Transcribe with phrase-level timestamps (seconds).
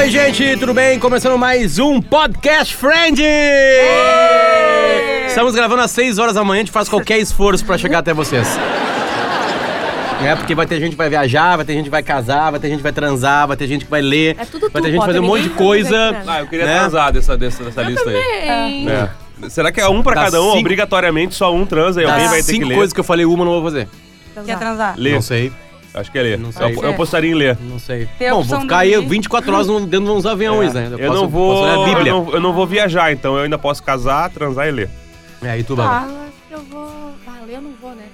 [0.00, 0.98] Oi, gente, tudo bem?
[0.98, 3.22] Começando mais um Podcast Friend!
[5.26, 8.14] Estamos gravando às 6 horas da manhã, a gente faz qualquer esforço pra chegar até
[8.14, 8.48] vocês.
[10.24, 12.58] É, porque vai ter gente que vai viajar, vai ter gente que vai casar, vai
[12.60, 14.88] ter gente que vai transar, vai ter gente que vai ler, É tudo vai ter
[14.88, 16.22] tu, gente Potter, fazer um monte de ninguém vai coisa.
[16.26, 16.78] Ah, eu queria Né?
[16.78, 18.16] transar dessa, dessa, dessa lista aí.
[18.16, 18.88] Bem.
[18.90, 19.08] É.
[19.50, 20.46] Será que é um pra cada um?
[20.48, 22.74] cinco- Obrigatoriamente só um transa e alguém vai ter que cinco ler?
[22.74, 23.88] coisas que eu falei, uma eu não vou fazer.
[24.46, 24.94] Quer transar?
[24.96, 25.14] Ler.
[25.14, 25.52] Não sei,
[25.92, 26.38] Acho que é ler.
[26.38, 26.74] Não sei.
[26.76, 27.58] Eu, eu apostaria em ler.
[27.60, 28.08] não sei.
[28.18, 29.08] Tem a Bom, opção vou ficar aí dormir.
[29.08, 30.88] 24 horas no- dentro de uns aviões, né?
[30.92, 31.52] Eu, posso- não vou.
[31.54, 32.12] Posso ler a eu, Bíblia.
[32.12, 34.90] não, eu não vou viajar, então eu ainda posso casar, transar e ler.
[35.42, 36.12] É, aí tu, Bárbara.
[36.12, 37.12] Ah, acho que eu vou.
[37.26, 38.04] Ah, ler eu não vou, né?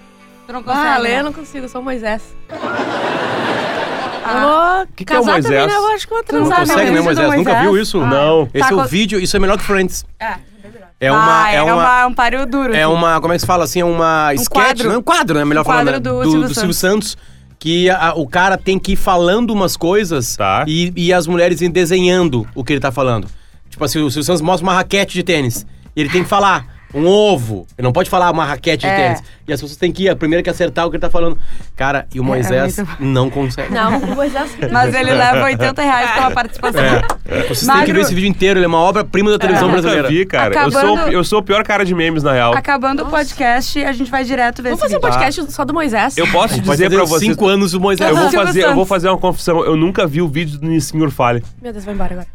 [0.47, 0.87] Tu não consegue?
[0.87, 1.19] Ah, ler né?
[1.21, 2.23] eu não consigo, eu sou Moisés.
[2.51, 4.33] Ah.
[4.33, 5.66] Eu vou Que que é o casar também, Moisés?
[5.73, 5.77] né?
[5.79, 6.59] Eu acho que eu vou Tu não transar.
[6.66, 7.27] consegue, né, do Moisés?
[7.29, 7.61] Nunca Moisés?
[7.63, 8.01] viu isso?
[8.01, 8.07] Ah.
[8.07, 8.49] Não.
[8.55, 10.05] Esse Tá é o com- vídeo, isso é melhor que Friends.
[10.19, 10.35] É.
[10.99, 11.45] É uma.
[11.45, 12.74] Ah, é uma, uma, um páreo duro.
[12.74, 12.93] É assim.
[12.93, 13.80] uma, como é que se fala assim?
[13.80, 14.88] É uma sketch, quadro.
[14.88, 15.45] não é um quadro, né?
[15.45, 16.23] Melhor Um falando, quadro né?
[16.24, 17.19] do Silvio Silvio Santos.
[17.66, 20.65] Que a- o cara tem que ir falando umas coisas Tá.
[20.69, 23.27] e, e as mulheres irem desenhando o que ele tá falando.
[23.68, 25.66] Tipo assim, o Silvio Santos mostra uma raquete de tênis.
[25.96, 27.66] E ele tem que falar um ovo.
[27.76, 28.96] Ele não pode falar uma raquete de É.
[28.96, 29.23] tênis.
[29.48, 31.38] E as pessoas têm que ir, a primeira que acertar o que ele tá falando.
[31.76, 33.73] Cara, e o Moisés muito não consegue.
[33.73, 34.51] Não, o Moisés.
[34.73, 36.80] Mas ele leva 80 reais pela participação.
[36.82, 37.42] É.
[37.42, 37.95] Vocês têm que Magro.
[37.95, 39.73] ver esse vídeo inteiro, ele é uma obra-prima da televisão É.
[39.73, 40.09] Brasileira.
[40.09, 40.54] vi, cara.
[40.54, 42.54] Eu, Acabando- sou, eu sou o pior cara de memes, na real.
[42.54, 45.12] Acabando o podcast, a gente vai direto ver Vamos esse fazer um vídeo.
[45.37, 46.16] podcast só do Moisés?
[46.16, 47.30] Eu posso Pode dizer fazer pra uns vocês.
[47.30, 48.09] cinco anos o Moisés.
[48.10, 48.88] Eu vou, Silvio fazer, eu vou Santos.
[48.88, 49.64] fazer uma confissão.
[49.64, 51.42] Eu nunca vi o vídeo do Senhor Fale.
[51.62, 52.26] Meu Deus, vou embora agora.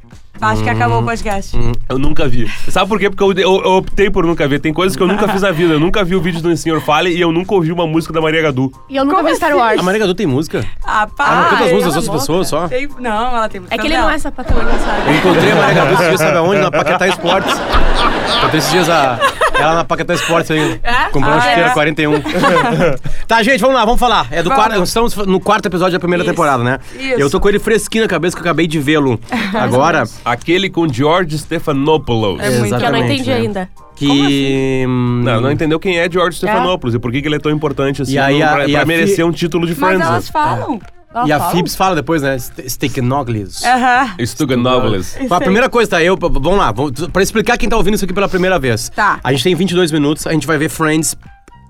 [0.41, 1.55] Acho que acabou o podcast.
[1.87, 2.47] Eu nunca vi.
[2.69, 3.09] Sabe por quê?
[3.09, 4.59] Porque eu, eu- eu optei por nunca ver.
[4.59, 5.73] Tem coisas que eu nunca fiz na vida.
[5.73, 8.19] Eu nunca vi o vídeo do Senhor Fale e eu nunca ouvi uma música da
[8.21, 8.71] Maria Gadu.
[8.89, 9.59] E eu nunca Como vi Star assim?
[9.59, 9.79] Wars.
[9.79, 10.65] A Maria Gadu tem música?
[10.83, 11.49] Ah, Ah, não para.
[11.49, 12.67] canta as músicas das outras pessoas só?
[12.67, 15.17] Tem- Não, ela tem É que ele não é sapatão, não Eu sabe.
[15.17, 16.61] encontrei a Maria Gadu esses dias, sabe aonde?
[16.61, 17.53] Na Paquetá Esportes.
[18.37, 19.19] Encontrei esses dias a,
[19.61, 20.79] ela na Paquetá Esportes aí.
[21.11, 21.73] Comprou uma Ah, chuteira é?
[21.73, 22.13] 41.
[23.27, 24.27] tá, gente, vamos lá, vamos falar.
[24.31, 24.63] É do Vamos.
[24.65, 26.79] quarto, estamos no quarto episódio da primeira Isso, temporada, né?
[26.99, 27.19] isso.
[27.19, 29.19] Eu tô com ele fresquinho na cabeça que eu acabei de vê-lo
[29.53, 30.03] agora.
[30.25, 32.39] Aquele com George Stephanopoulos.
[32.41, 32.51] É muito.
[32.51, 33.35] Que eu não Exatamente, entendi né?
[33.35, 33.69] ainda.
[33.95, 34.85] Que.
[34.87, 37.51] hum, Não, não entendeu quem é George Stephanopoulos e por que, que ele é tão
[37.51, 40.07] importante assim E aí pra, e pra a merecer fi- um título de Mas Friends.
[40.07, 40.79] elas falam.
[41.13, 41.51] Ela E a fala?
[41.51, 42.37] Phoebs fala depois, né?
[42.37, 43.63] St- Steganoglis.
[43.63, 44.15] Aham.
[44.25, 45.15] Stuganopoulos.
[45.29, 46.03] A primeira coisa, tá?
[46.03, 48.89] Eu, vamos lá, vamos, pra explicar quem tá ouvindo isso aqui pela primeira vez.
[48.89, 49.19] Tá.
[49.23, 51.15] A gente tem 22 minutos, a gente vai ver Friends,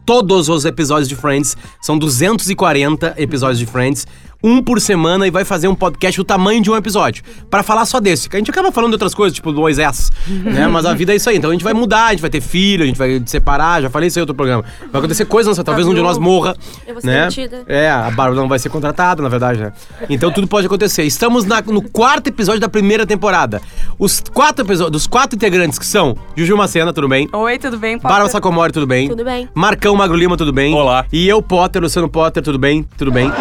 [0.06, 1.56] todos os episódios de Friends.
[1.81, 4.06] São 240 episódios de Friends.
[4.44, 7.24] Um por semana e vai fazer um podcast do tamanho de um episódio.
[7.50, 8.28] Pra falar só desse.
[8.29, 10.12] Que a gente acaba falando de outras coisas, tipo do Moisés.
[10.28, 10.68] né?
[10.68, 11.38] Mas a vida é isso aí.
[11.38, 13.81] Então a gente vai mudar, a gente vai ter filho, a gente vai separar.
[13.84, 14.63] Já falei isso aí em outro programa.
[14.91, 16.56] Vai acontecer coisas, talvez um de nós morra.
[16.88, 17.19] Eu vou ser né?
[17.22, 17.63] demitida.
[17.68, 19.74] É, a Bárbara não vai ser contratada, na verdade, né?
[20.09, 21.03] Então tudo pode acontecer.
[21.03, 23.62] Estamos na- no quarto episódio da primeira temporada.
[24.00, 27.29] Os quatro episódios, dos quatro integrantes que são Juju Macena, tudo bem?
[27.31, 27.97] Oi, tudo bem?
[27.97, 28.09] Potter?
[28.09, 29.08] Bárbara Sacomori, tudo bem?
[29.08, 29.47] Tudo bem.
[29.53, 30.73] Marcão Magro Lima, tudo bem?
[30.73, 31.06] Olá.
[31.13, 32.84] E eu, Potter, Luciano Potter, tudo bem?
[32.97, 33.31] Tudo bem?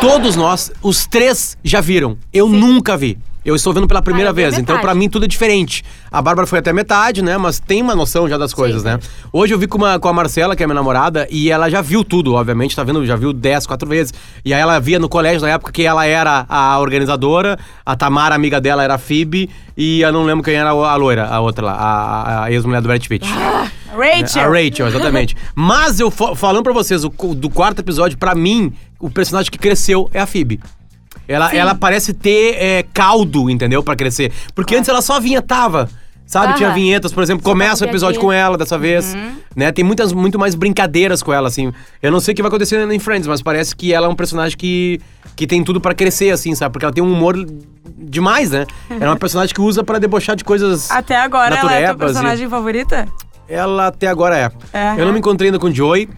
[0.00, 2.16] Todos nós, os três já viram.
[2.32, 3.18] Eu nunca vi.
[3.44, 5.82] Eu estou vendo pela primeira Ah, vez, então pra mim tudo é diferente.
[6.10, 7.38] A Bárbara foi até metade, né?
[7.38, 8.98] Mas tem uma noção já das coisas, né?
[9.32, 11.80] Hoje eu vi com, uma, com a Marcela, que é minha namorada, e ela já
[11.80, 13.06] viu tudo, obviamente, tá vendo?
[13.06, 14.12] Já viu 10, quatro vezes.
[14.44, 18.34] E aí ela via no colégio na época que ela era a organizadora, a Tamara,
[18.34, 21.64] amiga dela, era a Phoebe, e eu não lembro quem era a loira, a outra
[21.66, 23.26] lá, a, a- ex-mulher do Brad Pitt.
[23.96, 24.42] Rachel.
[24.42, 25.36] A Rachel, exatamente.
[25.54, 29.58] Mas eu fa- falando pra vocês, o, do quarto episódio, pra mim, o personagem que
[29.58, 30.60] cresceu é a Phoebe.
[31.28, 33.82] Ela, ela parece ter é, caldo, entendeu?
[33.82, 34.32] Pra crescer.
[34.54, 35.88] Porque antes ela só vinhetava.
[36.28, 36.52] Sabe?
[36.52, 36.56] Ah.
[36.56, 39.16] Tinha vinhetas, por exemplo, Só começa o episódio com ela dessa vez.
[39.56, 39.72] Né?
[39.72, 41.72] Tem muitas, muito mais brincadeiras com ela, assim.
[42.02, 44.14] Eu não sei o que vai acontecer em Friends, mas parece que ela é um
[44.14, 45.00] personagem que,
[45.34, 46.72] que tem tudo pra crescer, assim, sabe?
[46.72, 47.34] Porque ela tem um humor
[47.96, 48.66] demais, né?
[48.90, 50.90] Ela é uma personagem que usa pra debochar de coisas.
[50.90, 53.08] Até agora ela é tua naturebas e- personagem favorita?
[53.48, 54.50] Ela até agora é.
[54.72, 55.00] É.
[55.00, 56.08] Eu não me encontrei ainda com o Joey.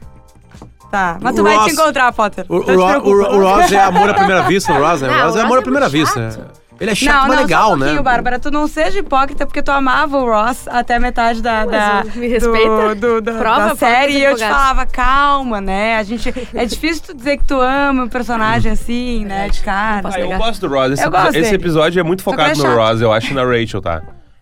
[0.91, 1.19] Tá.
[1.21, 2.45] Mas tu O vai Ross- te encontrar, Potter.
[2.49, 5.09] O, o, Não o- o Ross é amor à primeira vista, o Ross, né?
[5.09, 6.31] Não, o Ross o é amor Ross à é primeira vista.
[6.33, 6.61] chato.
[6.81, 8.03] Ele é chato, não, mas não, legal, só um né?
[8.03, 12.27] Bárbara, tu não seja hipócrita porque tu amava o Ross até metade da, da me
[12.27, 12.95] respeita.
[12.95, 15.99] do, do, da- Prova, da série e eu te falava, calma, né?
[15.99, 20.09] A gente, é difícil tu dizer que tu ama um personagem assim, né, de cara.
[20.10, 20.92] Ah, eu gosto do Ross.
[20.92, 21.57] Esse, Eu gosto esse dele.
[21.57, 22.75] episódio é muito focado é no.
[22.77, 24.01] Ross, eu acho, na Rachel, tá?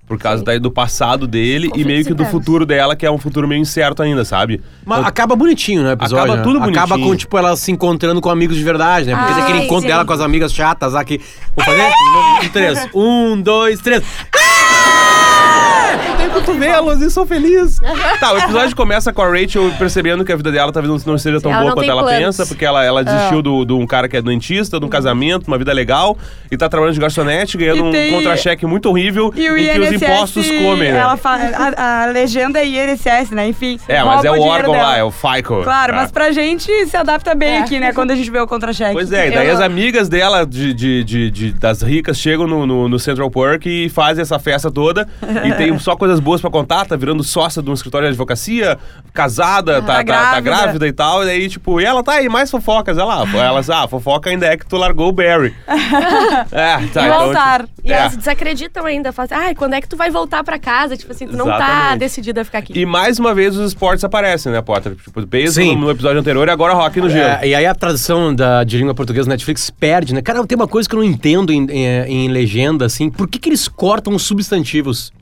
[0.09, 3.19] Por causa daí do passado dele e meio que do futuro dela, que é um
[3.19, 4.61] futuro meio incerto ainda, sabe?
[4.85, 6.25] Mas acaba bonitinho, né, o episódio.
[6.25, 6.43] Acaba né?
[6.43, 7.11] tudo Acaba bonitinho.
[7.11, 9.15] com, tipo, ela se encontrando com amigos de verdade, né?
[9.15, 9.89] Porque tem aquele encontro sim.
[9.89, 11.21] dela com as amigas chatas lá que...
[11.55, 11.83] Vou fazer?
[11.83, 12.89] Um, três.
[12.95, 14.03] Um, dois, três.
[14.35, 14.48] Ah!
[16.39, 17.81] Tem cotovelos e sou feliz.
[18.21, 21.41] tá, o episódio começa com a Rachel percebendo que a vida dela talvez não seja
[21.41, 22.19] tão Ela boa quanto tem ela planos.
[22.37, 25.47] pensa, porque ela, ela desistiu do- de um cara que é doentista, de um casamento,
[25.49, 26.17] uma vida legal,
[26.51, 29.69] e tá trabalhando de garçonete, ganhando E um tem- contra-cheque muito horrível, E o em
[29.73, 30.99] que os impostos comem, né?
[30.99, 31.43] Ela fala,
[31.77, 33.49] a, a legenda é INSS, né?
[33.49, 33.79] Enfim.
[33.89, 34.85] É, mas é o dinheiro órgão dela.
[34.89, 35.63] lá, é o FICO.
[35.63, 35.97] Claro, Ah.
[35.97, 37.59] mas pra gente se adapta bem É.
[37.61, 37.93] aqui, né?
[37.93, 38.93] Quando a gente vê o contra-cheque.
[38.93, 42.47] Pois é, e daí Eu- as amigas dela, de, de, de- de- das ricas, chegam
[42.47, 45.07] no, no, no Central Park e fazem essa festa toda.
[45.45, 48.79] e tem só coisas boas pra contar, tá virando sócia de um escritório de advocacia,
[49.15, 50.41] casada, tá, tá, tá grávida.
[50.43, 51.23] grávida e tal.
[51.23, 52.99] E daí, tipo, e ela tá aí, mais fofocas.
[52.99, 55.55] Ela, elas, ah, fofoca ainda é que tu largou o Barry.
[56.53, 57.07] é, tá.
[57.07, 57.61] E o altar.
[57.67, 57.97] tipo, E é.
[57.97, 59.11] elas desacreditam ainda.
[59.11, 60.97] Fazem, ai, quando é que tu vai voltar pra casa?
[60.97, 61.99] Tipo assim, tu não tá Exatamente.
[62.01, 62.79] decidida a ficar aqui.
[62.79, 64.95] E mais uma vez os esportes aparecem, né, Potter?
[64.97, 65.77] Tipo, beisebol Sim.
[65.81, 67.25] no episódio anterior e agora rock no gelo.
[67.43, 70.21] É, e aí a tradução da, de língua portuguesa do Netflix perde, né?
[70.21, 73.09] Cara, tem uma coisa que eu não entendo em, em- em legenda, assim.
[73.11, 75.13] Por que, que eles cortam os substantivos?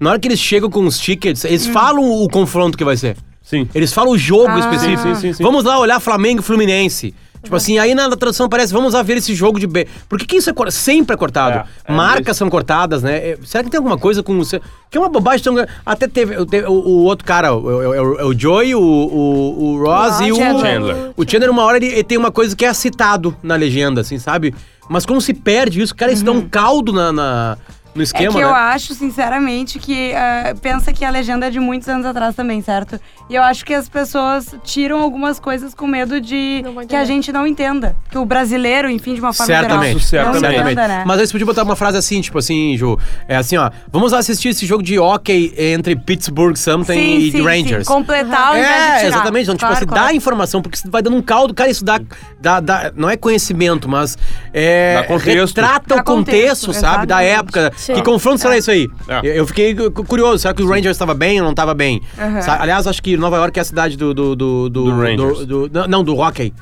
[0.00, 3.16] Na hora que eles chegam com os tickets, eles falam o confronto que vai ser.
[3.42, 3.68] Sim.
[3.74, 4.58] Eles falam o jogo Ah.
[4.58, 5.02] específico.
[5.02, 5.42] Sim, sim, sim, sim.
[5.42, 7.14] Vamos lá olhar Flamengo e Fluminense.
[7.42, 9.86] Tipo assim, aí na tradução parece, vamos lá ver esse jogo de B.
[10.08, 11.58] Por que, que isso é cor- sempre é cortado?
[11.58, 12.34] É, é Marcas mesmo.
[12.34, 13.18] são cortadas, né?
[13.18, 14.36] É, Será que tem alguma coisa com.
[14.36, 14.44] o-
[14.90, 15.44] Que é uma bobagem.
[15.44, 15.54] Tão...
[15.84, 19.84] Até teve, teve o, o outro cara, o, o, o- o Joey, o, o, o
[19.84, 20.36] Ross e o.
[20.36, 21.12] Chandler.
[21.16, 24.18] O Chandler, uma hora, ele, ele tem uma coisa que é citado na legenda, assim,
[24.18, 24.52] sabe?
[24.88, 27.58] Mas como se perde isso, cara, isso dá um caldo na, na-
[27.96, 28.44] no É esquema, que né?
[28.44, 32.60] eu acho, sinceramente, que ah, pensa que a legenda é de muitos anos atrás também,
[32.62, 33.00] certo?
[33.28, 37.04] E eu acho que as pessoas tiram algumas coisas com medo de Não que a
[37.04, 37.96] gente não entenda.
[38.10, 40.62] Que o brasileiro, enfim, de uma forma Certamente, geral, não certamente.
[40.64, 41.04] entenda, né?
[41.06, 42.98] Mas eles podiam botar uma frase assim, tipo assim, Ju.
[43.26, 43.70] É assim, ó.
[43.90, 47.86] Vamos lá assistir esse jogo de hockey entre Pittsburgh Something sim, e sim, Rangers.
[47.86, 49.42] Sim, completar invés de É, exatamente.
[49.44, 50.04] Então, tipo Claro, assim, claro.
[50.06, 51.52] dá informação, porque isso vai dando um caldo.
[51.54, 51.98] Cara, isso dá.
[52.40, 54.16] dá, dá- não é conhecimento, mas.
[54.52, 55.56] É, Dá contexto.
[55.56, 57.06] Retrata Dá o contexto, contexto, sabe?
[57.06, 57.72] Da época.
[57.86, 57.94] Sim.
[57.94, 58.88] Que confronto será isso aí?
[59.08, 59.18] É.
[59.20, 60.38] Eu, eu fiquei cu- curioso.
[60.38, 62.02] Será que o Rangers estava bem ou não estava bem?
[62.42, 64.12] Sa- Aliás, acho que Nova York é a cidade do.
[64.12, 65.46] Do, do, do, Do Rangers.
[65.46, 66.52] do- do- não, não, do hockey.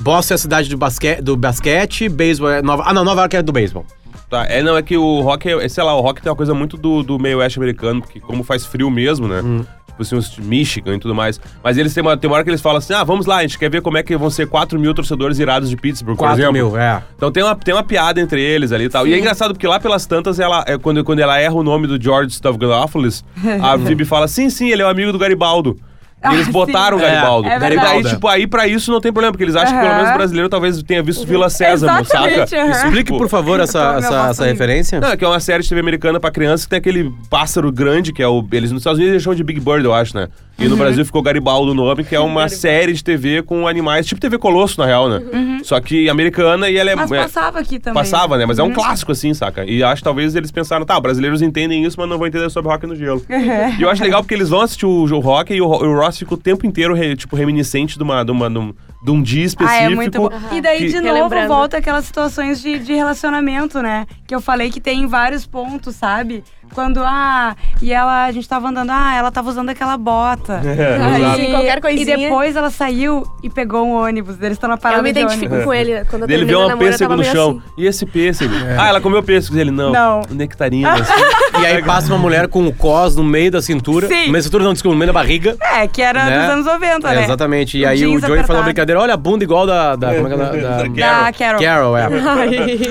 [0.00, 2.84] Boston é a cidade do, basque, do basquete, beisebol é Nova.
[2.86, 3.84] Ah, não, Nova York é do beisebol.
[4.30, 6.52] Tá, é, não, é que o rock, é, sei lá, o rock tem uma coisa
[6.54, 9.40] muito do, do meio oeste americano, porque como faz frio mesmo, né?
[9.42, 9.64] Hum.
[10.00, 11.40] Os de Michigan e tudo mais.
[11.62, 13.42] Mas eles têm uma, tem uma hora que eles falam assim, ah, vamos lá, a
[13.42, 16.24] gente quer ver como é que vão ser 4 mil torcedores irados de Pittsburgh, por
[16.24, 16.52] 4 exemplo.
[16.52, 17.02] mil, é.
[17.16, 19.06] Então tem uma, tem uma piada entre eles ali e tal.
[19.06, 21.86] E é engraçado porque lá pelas tantas, ela, é, quando, quando ela erra o nome
[21.86, 23.24] do George Stavropoulos,
[23.62, 25.78] a Phoebe fala, sim, sim, ele é o amigo do Garibaldo.
[26.24, 27.00] E eles Ah, botaram o.
[27.00, 27.46] Garibaldo.
[27.48, 28.08] É, é e daí, verdade.
[28.10, 30.48] tipo, aí pra isso não tem problema, porque eles acham que pelo menos o brasileiro
[30.48, 32.62] talvez tenha visto Vila Sésamo, Exatamente, saca?
[32.62, 32.70] aham.
[32.86, 35.00] Explique, por favor, essa, Então, essa, essa referência.
[35.00, 37.70] Não, é que é uma série de TV americana pra criança que tem aquele pássaro
[37.70, 38.44] grande, que é o.
[38.50, 40.28] Eles nos Estados Unidos eles chamam de Big Bird, eu acho, né?
[40.58, 40.70] E Uhum.
[40.70, 44.20] no Brasil ficou Garibaldo o nome, que é uma série de TV com animais, tipo
[44.20, 45.22] TV Colosso, na real, né?
[45.62, 46.94] Só que americana e ela é.
[46.94, 47.00] Uhum.
[47.02, 47.94] Mas é- passava aqui também.
[48.02, 48.42] Passava, né?
[48.42, 48.48] Uhum.
[48.48, 49.64] Mas é um clássico, assim, saca?
[49.64, 52.72] E acho que talvez eles pensaram, tá, brasileiros entendem isso, mas não vão entender sobre
[52.72, 53.22] rock no gelo.
[53.78, 56.18] e eu acho legal porque eles vão assistir o, o rock e o, o Ross
[56.18, 58.74] fica o tempo inteiro, re- tipo, reminiscente de, uma, de, uma, de, um,
[59.04, 59.80] de um dia específico.
[59.80, 60.28] Ah, é muito bom.
[60.52, 64.06] E daí, que- de novo, volta aquelas situações de, de relacionamento, né?
[64.26, 66.42] Que eu falei que tem em vários pontos, sabe?
[66.74, 70.60] Quando, ah, e ela, a gente tava andando, ah, ela tava usando aquela bota.
[70.78, 72.14] É, sim, qualquer coisinha.
[72.16, 74.36] E depois ela saiu e pegou um ônibus.
[74.40, 76.04] Eles estão na parada Eu me de identifico com ele.
[76.04, 77.50] Quando eu Ele um namoro, eu pêssego no chão.
[77.50, 77.62] assim.
[77.76, 78.54] E esse pêssego?
[78.78, 79.58] Ah, ela comeu pêssego.
[79.58, 79.90] Ele, não.
[79.92, 80.22] Não.
[80.30, 80.92] Nectarina.
[80.94, 81.12] assim.
[81.60, 84.06] E aí passa uma mulher com o cos no meio da cintura.
[84.06, 84.14] Sim.
[84.26, 85.56] No meio da cintura, não, desculpa, no meio da barriga.
[85.60, 86.38] É, que era né?
[86.40, 87.24] dos anos 90, É, né?
[87.24, 87.78] exatamente.
[87.78, 89.96] E aí o Joey faz uma brincadeira, olha a bunda igual da.
[89.96, 90.38] da, como é que é?
[90.60, 91.60] da, da- Da Carol.
[91.60, 92.08] Carol, é.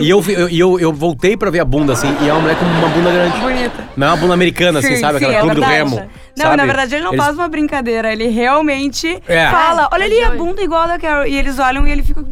[0.02, 2.42] e eu, eu, e eu, eu voltei pra ver a bunda, assim, e é uma
[2.42, 3.40] mulher com uma bunda grande.
[3.70, 3.90] Bonita.
[3.98, 5.20] Não é uma bunda americana, assim, Sim, sabe?
[5.20, 5.96] sim, Aquela é clube do remo.
[6.38, 6.58] Não, sabe?
[6.58, 9.50] na verdade ele não Eles- faz uma brincadeira, ele realmente É.
[9.50, 11.26] fala, olha ali a bunda igual a da Carol.
[11.26, 12.24] E eles olham e ele fica.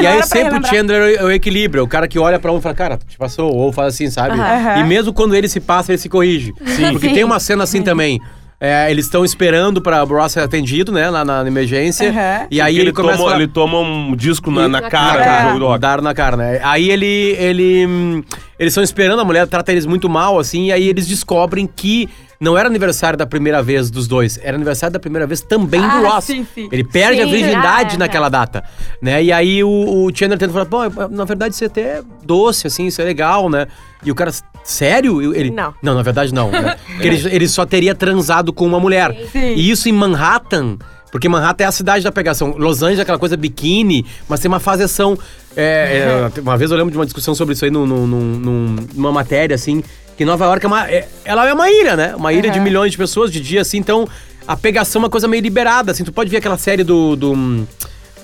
[0.00, 2.58] E aí sempre o Chandler é o equilíbrio, é o cara que olha pra um
[2.58, 4.38] e fala, cara, te passou, ou faz assim, sabe?
[4.40, 4.78] Aham.
[4.80, 6.52] E mesmo quando ele se passa, ele se corrige.
[6.66, 6.90] Sim.
[6.92, 7.14] Porque Sim.
[7.14, 8.20] tem uma cena assim também.
[8.64, 12.08] É, eles estão esperando pra o Ross ser atendido, né, lá na emergência.
[12.08, 12.46] Aham.
[12.50, 13.34] E aí ele, ele, começa toma, a...
[13.34, 15.42] ele toma um disco na, na Na cara cara.
[15.52, 15.78] do jogo do.
[15.78, 16.60] Dar na cara, né?
[16.62, 17.36] Aí ele.
[17.38, 18.22] ele hum,
[18.58, 22.08] eles estão esperando, a mulher trata eles muito mal, assim, e aí eles descobrem que
[22.44, 25.86] não era aniversário da primeira vez dos dois, era aniversário da primeira vez também do
[25.86, 26.24] Ah, Ross.
[26.24, 26.68] sim, sim.
[26.70, 28.62] Ele perde a Sim, virgindade ah, é, naquela data,
[29.02, 29.22] né?
[29.24, 29.68] E aí o,
[30.06, 30.78] o Chandler tenta falar, pô,
[31.10, 33.66] na verdade isso é até doce, assim, isso é legal, né?
[34.04, 34.30] E o cara,
[34.62, 35.34] sério?
[35.34, 35.74] Ele, Não.
[35.82, 36.50] Não, na verdade não.
[36.50, 36.76] Né?
[36.86, 39.16] Porque ele, ele só teria transado com uma mulher.
[39.32, 39.54] Sim.
[39.54, 40.76] E isso em Manhattan,
[41.10, 42.54] porque Manhattan é a cidade da pegação.
[42.58, 45.16] Los Angeles é aquela coisa biquíni, mas tem uma faseção.
[45.56, 48.76] É, é, uma vez eu lembro de uma discussão sobre isso aí num- num- num-
[48.94, 49.82] numa matéria, assim,
[50.16, 50.88] que Nova York é uma.
[50.90, 52.14] é- ela é uma ilha, né?
[52.16, 52.64] Uma ilha de Uhum.
[52.64, 54.06] milhões de pessoas de dia, assim, então
[54.46, 56.04] a pegação é uma coisa meio liberada, assim.
[56.04, 57.16] Tu pode ver aquela série do.
[57.16, 57.66] do,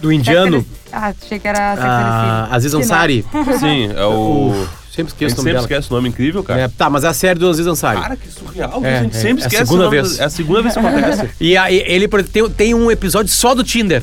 [0.00, 2.54] do indiano, Ah, achei que era Sex and the a City.
[2.56, 2.80] Aziz não.
[2.80, 3.24] Ansari.
[3.60, 4.66] Sim, é o.
[4.90, 5.60] Sempre A esqueço o nome sempre dela.
[5.62, 6.60] esquece o nome incrível, cara.
[6.62, 8.00] É, tá, mas é a série do Aziz Ansari.
[8.00, 8.84] Cara, que surreal.
[8.84, 9.56] É, a gente é, sempre é a esquece.
[9.66, 10.16] segunda o nome vez.
[10.16, 11.30] do- É a segunda vez que acontece.
[11.40, 14.02] E aí, ele por exemplo, tem, tem um episódio só do Tinder.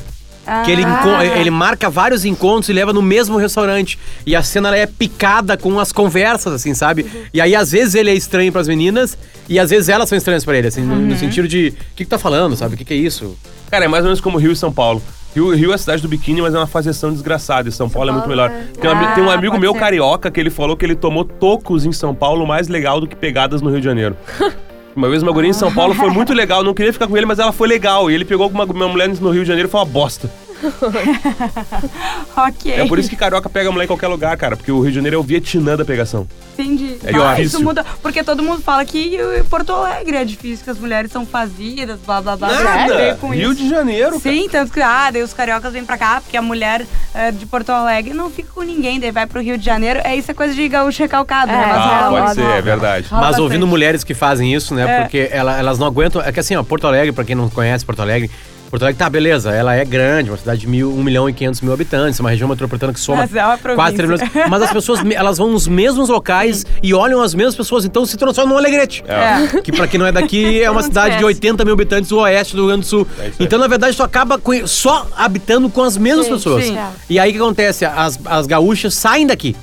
[0.64, 1.24] Que ele, Ah.
[1.38, 3.98] ele marca vários encontros e leva no mesmo restaurante.
[4.24, 7.04] E a cena ela é picada com as conversas, assim, sabe?
[7.34, 9.16] E aí, às vezes, ele é estranho pras meninas
[9.48, 12.04] e às vezes elas são estranhas pra ele, assim, no, no sentido de: o que,
[12.04, 12.74] que tá falando, sabe?
[12.74, 13.36] O que, que é isso?
[13.70, 15.02] Cara, é mais ou menos como Rio e São Paulo.
[15.34, 17.68] Rio, Rio é a cidade do biquíni, mas é uma fazeção desgraçada.
[17.68, 18.50] E São Paulo é muito Paulo melhor.
[18.50, 19.78] é- Tem um, ami- tem um Ah, amigo meu ser.
[19.78, 23.14] carioca que ele falou que ele tomou tocos em São Paulo mais legal do que
[23.14, 24.16] pegadas no Rio de Janeiro.
[24.98, 27.24] Uma vez uma guria em São Paulo foi muito legal, não queria ficar com ele,
[27.24, 28.10] mas ela foi legal.
[28.10, 30.28] E ele pegou com uma, uma mulher no Rio de Janeiro e foi uma bosta.
[32.36, 32.72] Ok.
[32.72, 34.96] É por isso que carioca pega mulher em qualquer lugar, cara, porque o Rio de
[34.96, 36.26] Janeiro é o Vietnã da pegação.
[36.54, 36.96] Entendi.
[37.04, 37.44] É Ah, difícil.
[37.58, 37.84] isso muda.
[38.02, 39.16] Porque todo mundo fala que
[39.48, 42.48] Porto Alegre é difícil, que as mulheres são fazidas, blá blá blá.
[42.48, 43.62] Tem a ver com Rio isso.
[43.62, 46.84] de Janeiro, Sim, tanto que, ah, daí os cariocas vêm pra cá, porque a mulher
[47.14, 50.00] é, de Porto Alegre não fica com ninguém, daí vai pro Rio de Janeiro.
[50.04, 51.62] É isso é coisa de gaúcho recalcado, né?
[51.62, 53.06] É, Mas Ah, pode ser, é verdade.
[53.08, 53.42] Rola Mas bastante.
[53.42, 54.82] ouvindo mulheres que fazem isso, né?
[54.98, 55.00] É.
[55.02, 56.20] Porque ela- elas não aguentam.
[56.22, 58.30] É que assim, ó, Porto Alegre, pra quem não conhece Porto Alegre,
[58.70, 61.62] Porto Alegre tá, beleza, ela é grande, uma cidade de mil, 1 milhão e 500
[61.62, 64.30] mil habitantes, uma região metropolitana que soma Mas é uma quase 3 província.
[64.34, 64.50] milhões.
[64.50, 68.16] Mas as pessoas, elas vão nos mesmos locais e olham as mesmas pessoas, então se
[68.18, 69.02] transforma num alegrete.
[69.08, 69.58] É.
[69.64, 71.24] Que pra quem não é daqui, é uma cidade de esquece.
[71.24, 73.06] 80 mil habitantes do oeste do Rio Grande do Sul.
[73.18, 76.64] É então, na verdade, tu acaba conhe- só habitando com as mesmas Sim, pessoas.
[76.66, 76.76] sim.
[77.08, 77.84] E aí o que acontece?
[77.86, 79.56] As, as gaúchas saem daqui.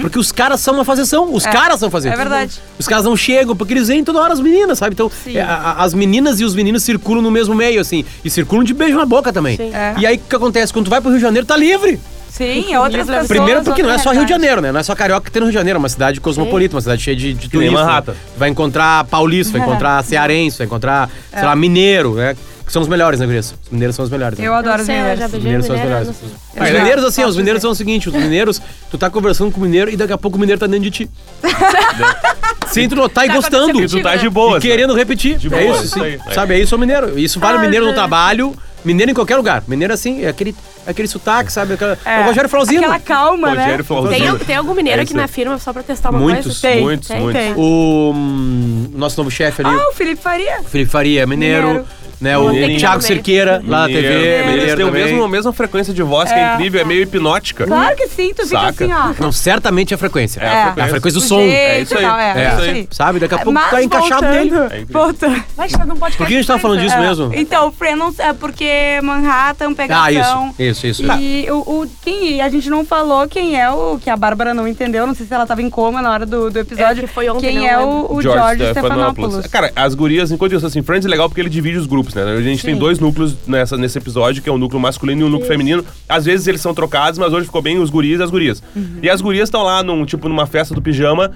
[0.00, 1.32] Porque os caras são uma fazeção.
[1.34, 1.50] Os É.
[1.50, 2.14] caras são fazeção.
[2.14, 2.60] É verdade.
[2.78, 4.92] Os caras não chegam, porque eles vêm toda hora as meninas, sabe?
[4.94, 8.04] Então, é, a- a- as meninas e os meninos circulam no mesmo meio, assim.
[8.24, 9.56] E circulam de beijo na boca também.
[9.56, 9.72] Sim.
[9.74, 9.94] É.
[9.98, 10.72] E aí, o que acontece?
[10.72, 11.98] Quando tu vai pro Rio de Janeiro, tá livre.
[12.30, 13.28] Sim, outras pessoas.
[13.28, 14.30] Primeiro porque não é só Rio de.
[14.30, 14.72] Janeiro, né?
[14.72, 15.76] Não é só Carioca que tem no Rio de Janeiro.
[15.76, 17.80] É uma cidade cosmopolita, uma cidade cheia de, de turistas.
[17.80, 18.14] Manhattan.
[18.36, 21.44] Vai encontrar paulista, vai encontrar cearense, vai encontrar, sei É.
[21.44, 22.34] lá, mineiro, né?
[22.66, 23.54] Que são os melhores, né, Gurias?
[23.64, 24.38] Os mineiros são os melhores.
[24.38, 24.46] né?
[24.46, 25.34] Eu adoro os sei, eu já mineiros.
[25.34, 26.08] Os mineiros são os melhores.
[26.08, 29.62] Os mineiros, assim, os mineiros são o seguinte: os mineiros, tu tá conversando com o
[29.62, 31.10] mineiro e daqui a pouco o mineiro tá dentro de ti.
[32.68, 33.80] Sem tu notar e Tá gostando.
[33.82, 34.16] E tu tá né?
[34.16, 34.58] de boa.
[34.58, 35.36] E querendo repetir.
[35.36, 36.00] De é boa, isso, isso sim.
[36.02, 36.20] aí.
[36.34, 37.18] Sabe, é isso o mineiro.
[37.18, 37.98] Isso vale Ah, mineiro no gente.
[37.98, 38.54] trabalho,
[38.84, 39.62] mineiro em qualquer lugar.
[39.68, 40.54] Mineiro assim, é aquele,
[40.86, 41.74] aquele sotaque, sabe?
[41.74, 42.16] Aquela, é.
[42.16, 42.20] É.
[42.20, 42.80] o Rogério Flauzino.
[42.82, 43.62] Aquela calma, né?
[43.64, 44.36] Rogério Flauzino.
[44.38, 46.60] Tem, tem algum mineiro É aqui na firma só pra testar uma Muitos, coisa?
[46.60, 47.42] Tem, muitos, tem, muitos.
[47.42, 47.52] tem.
[47.56, 50.60] O hum, nosso novo chefe ali, Ah, o Felipe Faria.
[50.60, 51.66] o Felipe Faria, mineiro.
[51.68, 51.86] Mineiro.
[52.20, 52.78] Né, o Mineirinho.
[52.78, 54.76] Thiago Cerqueira, lá na TV, Mineiro.
[54.76, 56.54] têm o mesmo, a mesma frequência de voz, que é É.
[56.54, 57.66] incrível, é meio hipnótica.
[57.66, 58.84] Claro que sim, tu fica Saca.
[58.84, 59.12] assim, ó.
[59.22, 60.40] Não, certamente é a frequência.
[60.40, 60.90] É a É a frequência.
[60.90, 61.40] frequência do O som.
[61.40, 62.02] jeito É isso aí.
[62.04, 62.88] tal, É, É é isso aí.
[62.92, 63.18] Sabe?
[63.18, 64.56] Daqui a pouco Mas tá encaixado voltando, nele.
[64.74, 65.02] É incrível.
[65.02, 65.44] voltando.
[65.56, 66.16] Vai estar num podcast.
[66.16, 67.00] Por que a gente tá falando disso É.
[67.00, 67.30] mesmo?
[67.34, 70.04] Então, o Friends não é porque Manhattan, pegação.
[70.04, 71.02] Ah, isso, isso, isso.
[71.20, 74.66] E o, o- quem, a gente não falou quem é o que a Bárbara não
[74.66, 75.06] entendeu.
[75.06, 77.02] Não sei se ela tava em coma na hora do, do episódio.
[77.04, 79.46] É, que foi ontem, quem não é o, o George, Stephanopoulos.
[79.46, 82.22] Cara, as gurias, enquanto isso, assim, Friends é legal porque ele divide os grupos, né?
[82.22, 82.80] A gente tem Sim.
[82.80, 85.84] dois núcleos nessa, nesse episódio, que é o núcleo masculino e o núcleo feminino.
[86.08, 88.62] Às vezes eles são trocados, mas hoje ficou bem os guris e as gurias.
[88.74, 88.98] Uhum.
[89.02, 91.30] E as gurias estão lá, num, tipo, numa festa do pijama.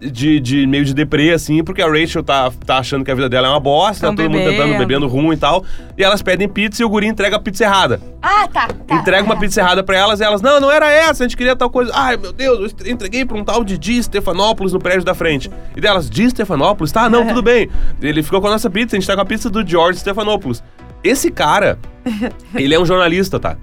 [0.00, 3.28] De, de meio de deprê, assim, porque a Rachel tá, tá achando que a vida
[3.28, 4.62] dela é uma bosta, Tão tá todo mundo bebendo.
[4.62, 5.64] tentando, bebendo ruim e tal.
[5.96, 8.00] E elas pedem pizza e o guri entrega a pizza errada.
[8.22, 8.68] Ah, tá.
[8.68, 8.94] tá.
[8.94, 11.56] Entrega uma pizza errada pra elas e elas, não, não era essa, a gente queria
[11.56, 11.90] tal coisa.
[11.92, 15.50] Ai, meu Deus, eu entreguei pra um tal de Di Stefanopoulos no prédio da frente.
[15.76, 16.92] E delas, Di Stefanopoulos?
[16.92, 17.68] Tá, não, tudo bem.
[18.00, 20.62] Ele ficou com a nossa pizza, a gente tá com a pizza do George Stefanopoulos.
[21.02, 21.76] Esse cara,
[22.54, 23.56] ele é um jornalista, tá?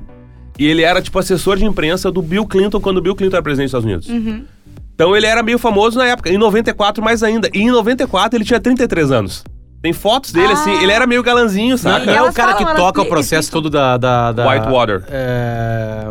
[0.60, 3.44] E ele era, tipo, assessor de imprensa do Bill Clinton quando o Bill Clinton era
[3.44, 4.48] presidente dos Estados Unidos.
[4.96, 6.30] Então ele era meio famoso na época.
[6.30, 7.50] Em 94, mais ainda.
[7.54, 9.44] E em 94 ele tinha 33 anos.
[9.82, 12.08] Tem fotos dele, assim, ele era meio galanzinho, sabe?
[12.08, 13.98] não é o cara que toca o processo todo da.
[13.98, 15.04] da, da Whitewater.
[15.10, 16.08] É.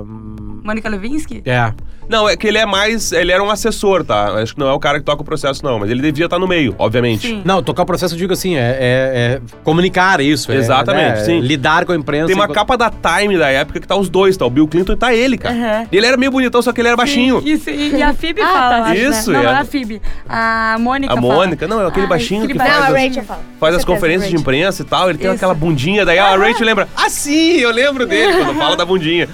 [0.64, 1.42] Mônica Levinsky?
[1.44, 1.72] É.
[2.08, 3.12] Não, é que ele é mais.
[3.12, 4.34] Ele era um assessor, tá?
[4.34, 5.78] Acho que não é o cara que toca o processo, não.
[5.78, 7.28] Mas ele devia estar no meio, obviamente.
[7.28, 7.42] Sim.
[7.46, 10.52] Não, tocar o processo, eu digo assim, é, é- é comunicar isso.
[10.52, 11.40] é, Exatamente, né, sim.
[11.40, 12.26] Lidar com a imprensa.
[12.26, 14.44] Tem uma enquanto- capa da Time da época que tá os dois, tá?
[14.44, 15.86] O Bill Clinton e tá ele, cara.
[15.90, 17.42] E ele era meio bonitão, só que ele era baixinho.
[17.44, 18.78] Isso, e, e a Phoebe Ah, fala, tá.
[18.78, 19.42] eu acho, Isso, né?
[19.42, 19.54] Não, é.
[19.60, 20.02] a Phoebe.
[20.28, 21.34] A Mônica A fala.
[21.34, 23.40] Mônica, não, é aquele Ai, baixinho que faz, Não, a as, Rachel fala.
[23.60, 25.08] faz as conferências de imprensa e tal.
[25.08, 25.36] Ele tem Isso.
[25.36, 29.26] aquela bundinha, daí a Rachel lembra, ah, sim, eu lembro dele quando fala da bundinha.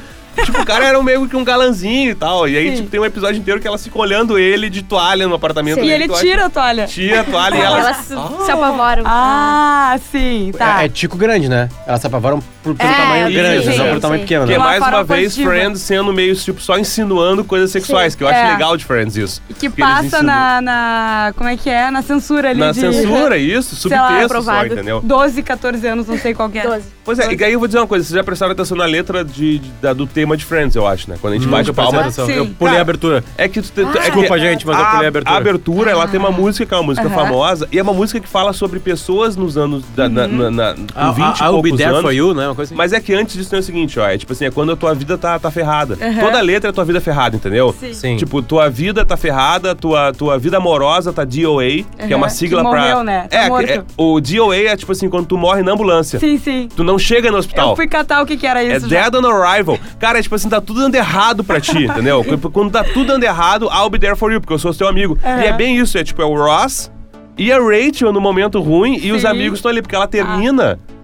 [0.44, 2.48] Tipo, o cara era um meio que um galanzinho e tal.
[2.48, 2.76] E aí, Sim.
[2.76, 5.76] tipo, tem um episódio inteiro que elas ficam olhando ele de toalha no apartamento.
[5.76, 5.80] Sim.
[5.80, 6.22] E dele, ele toalha.
[6.22, 6.86] tira a toalha.
[6.86, 7.96] Tira a toalha e E elas...
[7.98, 9.02] se, se apavoram.
[9.06, 10.82] Ah, sim, tá.
[10.82, 11.68] É, é tico grande, né?
[11.86, 14.00] Elas se apavoram por, pelo É, tamanho sim, grande, sim, não pelo sim.
[14.00, 14.54] tamanho pequeno, Que né?
[14.54, 15.50] é Uma mais uma forma vez positiva.
[15.50, 18.52] Friends sendo meio, tipo, só insinuando coisas sexuais, que eu acho É.
[18.52, 19.42] legal de Friends isso.
[19.48, 21.32] E que passa na, na.
[21.36, 21.90] Como é que é?
[21.90, 22.80] Na censura ali Na de.
[22.80, 24.72] censura, isso, Sei lá, subtexto só, aprovado.
[24.74, 25.00] entendeu?
[25.02, 26.62] 12, 14 anos, não sei qual que é.
[26.62, 26.84] 12.
[27.04, 29.24] Pois é, e aí eu vou dizer uma coisa, vocês já prestaram atenção na letra
[29.24, 31.16] de, de- da- do tema de Friends, eu acho, né?
[31.20, 32.32] Quando a gente bate Nunca prestei palma.
[32.32, 32.32] Sim.
[32.38, 33.24] Eu pulei a abertura.
[33.36, 35.34] É que tu te- é que- Desculpa, gente, mas eu pulei a abertura.
[35.34, 38.20] A abertura, ela tem uma música que é uma música famosa, e é uma música
[38.20, 39.82] que fala sobre pessoas nos anos.
[39.96, 42.02] Da, na, na, na, com A, 20 e a, I'll Be poucos There anos.
[42.02, 42.49] For You, né?
[42.50, 42.76] Uma coisa assim.
[42.76, 44.08] Mas é que antes disso tem o seguinte, ó.
[44.08, 45.96] É tipo assim, é quando a tua vida tá, tá ferrada.
[46.20, 47.74] Toda letra é tua vida ferrada, entendeu?
[47.78, 47.92] Sim.
[47.94, 48.16] Sim.
[48.16, 51.62] Tipo, tua vida tá ferrada, tua, tua vida amorosa tá DOA,
[52.06, 52.30] que é uma Uhum.
[52.30, 52.80] sigla Que pra.
[52.80, 53.26] morreu, né?
[53.28, 53.70] Tá É, morto.
[53.70, 56.18] é, o DOA é tipo assim, quando tu morre na ambulância.
[56.18, 56.68] Sim, sim.
[56.74, 57.70] Tu não chega no hospital.
[57.70, 59.08] Eu fui catar o que que era É isso já.
[59.08, 59.78] dead on arrival.
[59.98, 62.24] Cara, é tipo assim, tá tudo dando errado pra ti, entendeu?
[62.52, 65.18] Quando tá tudo dando errado, I'll be there for you, porque eu sou seu amigo.
[65.24, 66.90] E é bem isso, é tipo, é o Ross
[67.38, 69.28] e a Rachel no momento ruim e os Sim.
[69.28, 70.78] amigos estão ali, porque ela termina.
[70.82, 70.99] Ah,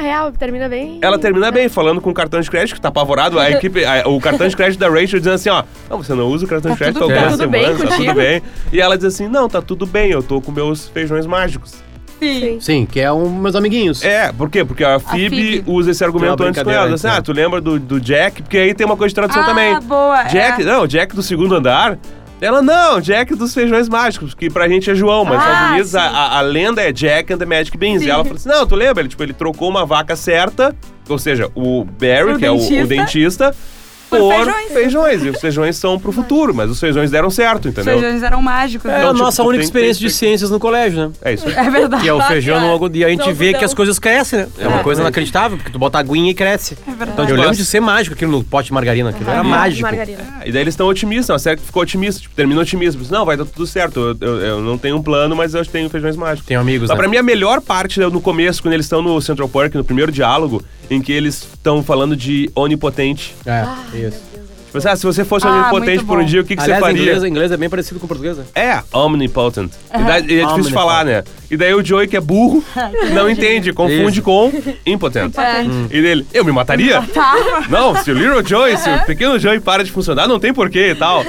[0.00, 0.98] real, termina bem.
[1.02, 3.38] Ela termina bem, falando com o cartão de crédito, que tá apavorado.
[3.38, 6.26] A equipe, a- o cartão de crédito da Rachel dizendo assim, ó, não, você não
[6.28, 8.42] usa o cartão de Tá crédito tudo algumas Tá tudo bem semanas, tá tudo bem.
[8.72, 11.74] E ela diz assim, não, tá tudo bem, eu tô com meus feijões mágicos.
[12.18, 12.58] Sim.
[12.60, 14.04] Sim, que é um meus amiguinhos.
[14.04, 14.64] É, por quê?
[14.64, 15.64] Porque a Phoebe, Phoebe.
[15.66, 16.94] usa esse argumento antes com ela.
[16.94, 17.14] Assim, né?
[17.16, 18.42] ah, tu lembra do, do Jack?
[18.42, 19.80] Porque aí tem uma coisa de tradução Ah, também.
[19.80, 20.64] boa, Jack, é.
[20.64, 21.98] não, Jack do segundo andar.
[22.44, 25.70] Ela, não, Jack dos feijões mágicos, que pra gente é João, mas nos Ah, Estados
[25.72, 28.02] Unidos a, a- lenda é Jack and the Magic Beans.
[28.02, 29.00] E ela falou assim: não, tu lembra?
[29.02, 30.74] Ele, tipo, ele trocou uma vaca certa,
[31.08, 33.54] ou seja, o Barry, O que é o, o dentista.
[34.18, 34.72] Por feijões.
[34.72, 35.24] feijões.
[35.24, 37.98] E os feijões são pro futuro, mas os feijões deram certo, Os entendeu?
[38.00, 38.86] feijões eram mágicos.
[38.86, 38.94] É né?
[38.96, 41.12] a Então, tipo, nossa única tem- experiência tem- de ciências no colégio, né?
[41.22, 41.54] É isso aí.
[41.54, 42.02] É verdade.
[42.02, 43.00] Que é o feijão no algodão.
[43.00, 43.64] E a gente No vê que algodão.
[43.66, 44.48] as coisas crescem, né?
[44.58, 44.82] É uma É.
[44.82, 46.76] coisa inacreditável, porque tu bota aguinha e cresce.
[46.86, 47.10] É verdade.
[47.12, 49.10] Então eu lembro de ser mágico aquilo no pote de margarina.
[49.10, 49.82] Aquilo era Ah, mágico.
[49.82, 50.22] Margarina.
[50.44, 53.00] E daí eles estão otimistas, uma série que ficou otimista, tipo, termina otimista.
[53.10, 54.00] Não, vai dar tudo certo.
[54.20, 56.46] Eu, eu- eu não tenho um plano, mas eu tenho feijões mágicos.
[56.46, 57.02] Tenho amigos, Mas né?
[57.02, 59.84] pra mim, a melhor parte é no começo, quando eles estão no Central Park, no
[59.84, 63.34] primeiro diálogo, em que eles estão falando de onipotente.
[63.46, 63.64] É,
[64.08, 64.20] isso.
[64.66, 66.26] Tipo assim, ah, se você fosse Ah, onipotente muito por um bom.
[66.26, 67.02] dia, o que, que Aliás, você em faria?
[67.12, 68.44] inglês, inglês é bem parecido com o português, né?
[68.54, 69.70] É, omnipotent.
[69.94, 70.72] E, daí, e é difícil de Omnipotent.
[70.72, 71.24] falar, né?
[71.50, 72.64] E daí o Joey, que é burro,
[73.12, 74.22] não entende, confunde Isso.
[74.22, 74.50] com
[74.86, 75.36] impotent.
[75.38, 75.62] É.
[75.94, 77.02] E dele, eu me mataria?
[77.68, 80.92] Não, se o Little Joey, se o pequeno Joey para de funcionar, não tem porquê
[80.92, 81.22] e tal.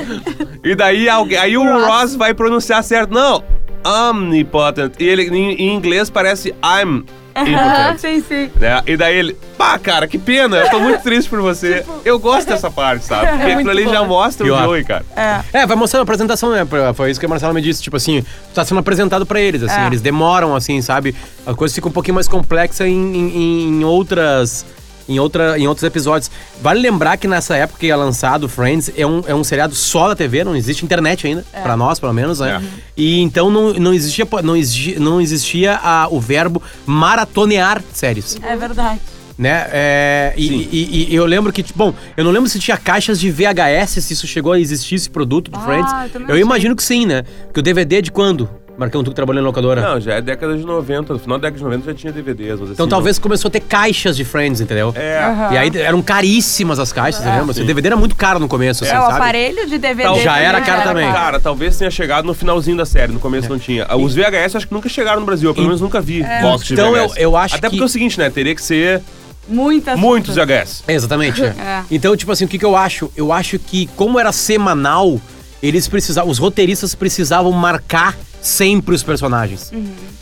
[0.64, 3.14] E daí alguém, aí o Ross vai pronunciar certo.
[3.14, 3.44] Não,
[3.86, 4.94] omnipotent.
[5.00, 7.04] E ele em, em inglês parece I'm
[7.42, 7.98] impotent.
[8.00, 8.52] sim, sim.
[8.60, 8.82] né?
[8.86, 11.84] E daí ele, pá, cara, que pena, eu tô muito triste por você.
[12.06, 13.28] Eu gosto dessa parte, sabe?
[13.38, 14.62] Porque aquilo ali já mostra Pior.
[14.62, 15.06] o Joey, cara.
[15.16, 15.62] É.
[15.62, 16.66] É, vai mostrando a apresentação, né?
[16.96, 18.24] Foi isso que a Marcela me disse, tipo assim,
[18.54, 19.88] tá sendo apresentado pra eles, assim, É.
[19.88, 21.16] eles demoram, assim, sabe?
[21.46, 24.66] A coisa fica um pouquinho mais complexa em, em, em outras.
[25.08, 26.32] Em, outra, em outros episódios.
[26.62, 30.08] Vale lembrar que nessa época que é lançado Friends é um, é um seriado só
[30.08, 32.62] da TV, não existe internet ainda, pra nós, pelo menos, né?
[32.64, 32.80] É.
[32.96, 38.56] E então não, não existia, não existia, não existia a- o verbo maratonear séries É
[38.56, 39.00] verdade.
[39.38, 39.68] né?
[39.72, 43.20] É, e, e- e eu lembro que, tipo, bom, eu não lembro se tinha caixas
[43.20, 45.92] de VHS, se isso chegou a existir, esse produto do Ah, Friends.
[46.30, 47.24] eu Eu imagino que sim, né?
[47.54, 48.50] Que o DVD é de quando?
[48.76, 49.82] Marcão, tu que trabalhou na locadora.
[49.82, 51.14] Não, já é década de 90.
[51.14, 52.60] No final da década de 90 já tinha DVDs.
[52.60, 54.92] Mas então assim, talvez começou a ter caixas de Friends, entendeu?
[54.96, 55.24] não- É.
[55.24, 55.54] Aham.
[55.54, 57.52] E aí eram caríssimas as caixas, você lembra?
[57.52, 59.16] O DVD era muito caro no começo, assim, É, o sabe?
[59.16, 60.04] aparelho de DVD.
[60.10, 61.12] Tal- Já era também caro também.
[61.12, 63.86] Cara, talvez tenha chegado no finalzinho da série, no começo não tinha.
[63.96, 66.74] Os VHS acho que nunca chegaram no Brasil, eu pelo menos nunca vi box de
[66.74, 67.18] Então eu- VHS.
[67.22, 68.30] eu acho Até que- porque é o seguinte, né?
[68.32, 69.02] Teria que ser
[69.48, 70.00] Muitas.
[70.00, 70.84] muitos VHS.
[70.88, 71.44] É, Exatamente.
[71.44, 71.54] é.
[71.62, 71.84] É.
[71.92, 73.12] Então, tipo assim, o que, que eu acho?
[73.16, 75.22] Eu acho que, como era semanal,
[75.62, 76.32] eles precisavam.
[76.32, 79.72] Os roteiristas precisavam marcar sempre os personagens.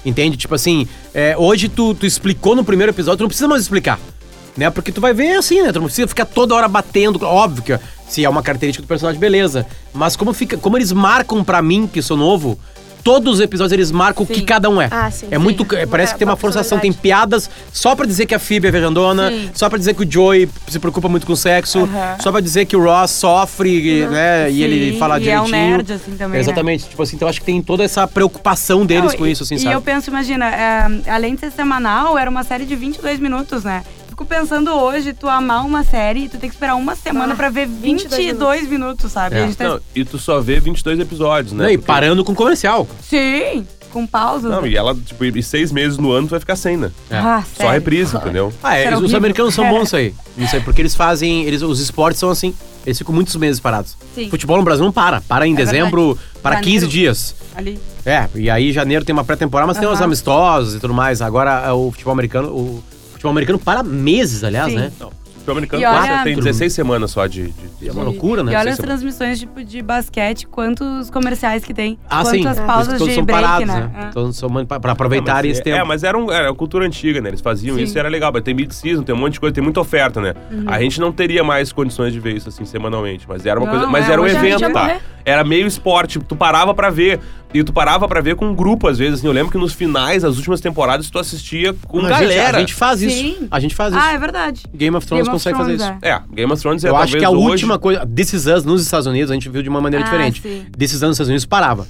[0.05, 0.38] Entende?
[0.38, 3.99] Tipo assim, é, hoje tu, tu explicou no primeiro episódio, tu não precisa mais explicar.
[4.55, 4.69] Né?
[4.69, 5.71] Porque tu vai ver assim, né?
[5.71, 7.23] Tu não precisa ficar toda hora batendo.
[7.25, 9.65] Óbvio que se é uma característica do personagem, beleza.
[9.93, 10.57] Mas como fica.
[10.57, 12.60] Como eles marcam pra mim, que sou novo.
[13.03, 14.45] Todos os episódios eles marcam o que Sim.
[14.45, 14.87] cada um é.
[14.91, 15.41] Ah, sim, é sim.
[15.43, 15.65] muito.
[15.75, 18.67] é, parece É, que tem uma forçação, tem piadas só pra dizer que a Phoebe
[18.67, 19.49] é viajandona, Sim.
[19.53, 22.17] só pra dizer que o Joey se preocupa muito com sexo, Aham.
[22.21, 24.51] só pra dizer que o Ross sofre, né?
[24.51, 25.77] E ele Sim, fala e é um direitinho.
[25.77, 26.39] nerd, assim, também, né?
[26.39, 26.89] Exatamente.
[26.89, 29.55] Tipo assim, então acho que tem toda essa preocupação deles Não, com e- isso, assim,
[29.55, 29.73] e sabe?
[29.75, 33.83] eu penso, imagina, é, além de ser semanal, era uma série de 22 minutos, né?
[34.21, 37.49] Fico pensando hoje, tu amar uma série, tu tem que esperar uma semana Ah, pra
[37.49, 39.12] ver 22, 22 minutos.
[39.12, 39.36] sabe?
[39.36, 39.43] É.
[39.43, 41.63] A gente tá- Não, e tu só vê 22 episódios, né?
[41.63, 42.88] Não, e Porque- parando com comercial.
[43.01, 44.51] Sim, com pausas.
[44.51, 46.91] Não, e ela, tipo, e seis meses no ano tu vai ficar sem, né?
[47.10, 47.17] É.
[47.17, 47.71] Ah, Só sério.
[47.73, 48.53] reprise, entendeu?
[48.62, 50.13] Ah, é, os americanos são bons isso aí.
[50.38, 51.43] Isso aí, porque eles fazem.
[51.45, 52.53] Eles, os esportes são assim.
[52.86, 53.97] Eles ficam muitos meses parados.
[54.13, 54.29] Sim.
[54.29, 55.21] Futebol no Brasil não para.
[55.21, 56.73] Para em É dezembro, para Janeiro.
[56.81, 57.36] 15 dias.
[57.55, 57.79] Ali.
[58.05, 61.23] É, e aí janeiro tem uma pré-temporada, mas tem uns amistosos e tudo mais.
[61.23, 62.49] Agora é, o futebol americano.
[62.49, 62.84] O
[63.21, 64.79] futebol americano para meses, aliás, Sim.
[64.79, 64.91] né?
[64.99, 67.51] Não, o futebol americano olha- passa- tem 16 semanas só de...
[67.79, 68.53] de- É uma loucura, né?
[68.53, 71.97] E olha as transmissões tipo, de basquete, quantos comerciais que tem.
[72.07, 72.39] Ah, quantas sim.
[72.49, 73.89] Isso pausas todos de são break, parados, né?
[73.93, 74.05] né?
[74.07, 74.12] É.
[74.12, 75.77] Todos são pra, pra aproveitarem mas, esse é, tempo.
[75.77, 77.29] É, mas era, um, era a cultura antiga, né?
[77.29, 77.84] Eles faziam Sim.
[77.84, 78.31] isso e era legal.
[78.31, 80.36] Mas tem mid-season, tem um monte de coisa, tem muita oferta, né?
[80.67, 83.25] A gente não teria mais condições de ver isso assim semanalmente.
[83.27, 83.88] Mas era uma Não, coisa.
[83.88, 84.99] Mas é, era um evento, ia tá?
[85.25, 86.19] Era meio esporte.
[86.19, 87.19] Tu parava pra ver.
[87.53, 89.19] E tu parava pra ver com um grupo, às vezes.
[89.19, 92.57] Assim, eu lembro que nos finais, as últimas temporadas, tu assistia com a gente, galera.
[92.57, 93.17] a gente faz isso.
[93.17, 93.47] Sim.
[93.51, 94.01] A gente faz isso.
[94.01, 94.63] Ah, é verdade.
[94.73, 96.05] Game of Thrones Game of consegue fazer Thrones, isso.
[96.05, 96.10] é.
[96.12, 97.45] É, Game of Thrones é Eu acho que a hoje...
[97.51, 98.05] última coisa.
[98.07, 100.41] This Is Us nos Estados Unidos, a gente viu de uma maneira Ah, diferente.
[100.41, 100.65] sim.
[100.77, 101.86] This Is Us nos Estados Unidos parava.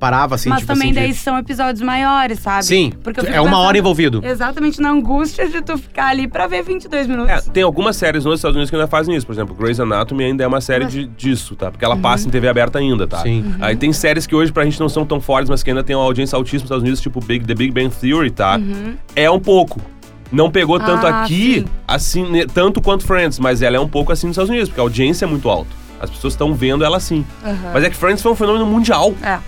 [0.00, 0.94] Parava assim, Mas tipo também assim.
[1.00, 2.64] de- daí são episódios maiores, sabe?
[2.64, 4.20] Sim, Porque é uma hora envolvido.
[4.24, 7.30] Exatamente na angústia de tu ficar ali pra ver 22 minutos.
[7.30, 9.26] É, tem algumas séries nos Estados Unidos que ainda fazem isso.
[9.26, 11.70] Por exemplo, Grey's Anatomy ainda é uma série de, disso, tá?
[11.70, 13.18] Porque ela passa em TV aberta ainda, tá?
[13.18, 13.54] Sim.
[13.60, 15.94] Aí tem séries que hoje pra gente não são tão fortes, mas que ainda tem
[15.94, 18.58] uma audiência altíssima nos Estados Unidos, tipo Big, The Big Bang Theory, tá?
[19.14, 19.80] É um pouco.
[20.32, 21.64] Não pegou tanto Ah, aqui, sim.
[21.86, 24.84] assim, tanto quanto Friends, mas ela é um pouco assim nos Estados Unidos, porque a
[24.84, 25.70] audiência é muito alta.
[26.00, 27.26] As pessoas estão vendo ela assim.
[27.74, 29.12] Mas é que Friends foi um fenômeno mundial.
[29.22, 29.38] É.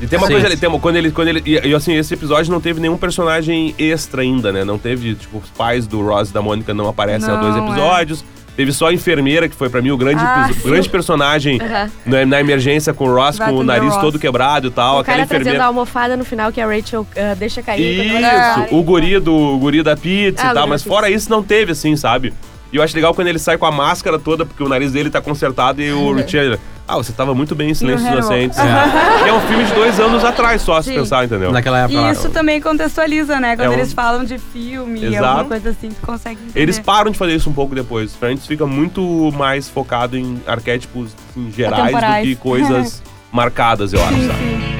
[0.00, 0.32] E tem uma Sim.
[0.34, 2.80] coisa ali, tem uma, quando ele, quando ele, e, e, assim, esse episódio não teve
[2.80, 4.64] nenhum personagem extra ainda, né?
[4.64, 7.66] Não teve, tipo, os pais do Ross e da Mônica não aparecem há dois Não,
[7.66, 7.70] é.
[7.70, 8.24] episódios.
[8.56, 10.68] Teve só a enfermeira, que foi pra mim o grande, Ah, sim.
[10.68, 11.90] grande personagem Aham.
[12.06, 14.00] na, na emergência com o Ross, Vai com o o nariz Ross.
[14.00, 14.96] todo quebrado e tal.
[14.96, 15.64] O aquela cara trazendo enfermeira.
[15.64, 18.04] a almofada no final que a Rachel ah, deixa cair.
[18.06, 18.68] Isso, para.
[18.76, 21.42] o guri do o guri da pizza Ah, e o tal, mas fora isso não
[21.42, 22.32] teve, assim, sabe?
[22.74, 25.08] E eu acho legal quando ele sai com a máscara toda, porque o nariz dele
[25.08, 26.58] tá consertado e o Richard.
[26.88, 28.12] Ah, você tava muito bem em Silêncio dos.
[28.18, 28.58] Inocentes.
[28.58, 29.28] É.
[29.28, 30.96] é um filme de dois anos atrás só, se Sim.
[30.96, 31.52] pensar, entendeu?
[31.52, 33.54] Naquela época E isso também contextualiza, né?
[33.54, 35.24] Quando É um- eles falam de filme, Exato.
[35.24, 36.60] alguma coisa assim, tu consegue entender.
[36.60, 38.16] Eles param de fazer isso um pouco depois.
[38.16, 39.00] Friends fica muito
[39.38, 44.38] mais focado em arquétipos assim, gerais do que coisas marcadas, eu acho, sabe?
[44.40, 44.73] sim.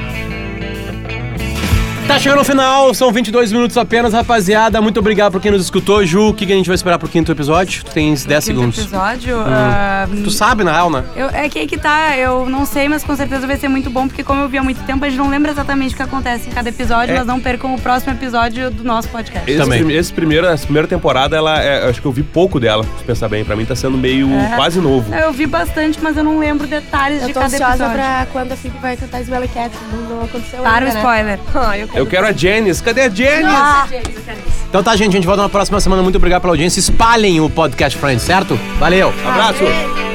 [2.07, 4.79] Tá chegando no final, são 22 minutos apenas, rapaziada.
[4.79, 6.05] Muito obrigado por quem nos escutou.
[6.05, 7.83] Ju, o que que a gente vai esperar pro quinto episódio?
[7.83, 8.79] Tu tens 10 Quinto segundos.
[8.79, 9.39] episódio.
[9.39, 11.03] ah, Tu sabe, na real, né?
[11.15, 13.89] eu, é que aí que tá, eu não sei, mas com certeza vai ser muito
[13.89, 16.03] bom, porque como eu vi há muito tempo, a gente não lembra exatamente o que
[16.03, 17.17] acontece em cada episódio, É.
[17.17, 19.49] mas não percam o próximo episódio do nosso podcast.
[19.49, 19.91] Esse, Também.
[19.91, 23.03] esse primeiro, essa primeira temporada, ela é- eu acho que eu vi pouco dela, se
[23.03, 23.43] pensar bem.
[23.43, 24.55] Pra mim tá sendo meio É.
[24.55, 25.11] quase novo.
[25.13, 27.93] Eu vi bastante, mas eu não lembro detalhes Eu de tô cada ansiosa episódio.
[27.95, 29.71] pra quando a Phoebe vai cantar Smelly Cat.
[30.07, 30.99] Não, aconteceu Para o ainda, né?
[30.99, 31.39] spoiler.
[31.67, 31.87] Ah, eu.
[31.95, 32.83] Eu quero a Janice.
[32.83, 33.95] Cadê a Janice?
[34.09, 34.55] Isso.
[34.69, 36.03] Então tá, gente, a gente volta na próxima semana.
[36.03, 36.79] Muito obrigado pela audiência.
[36.79, 38.59] Espalhem o podcast Friends, certo?
[38.79, 39.13] Valeu!
[39.25, 40.14] Abraço!